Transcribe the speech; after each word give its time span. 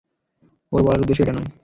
ওর 0.71 0.81
বলার 0.85 1.01
উদ্দেশ্য 1.03 1.21
এটা 1.23 1.33
নয়। 1.33 1.49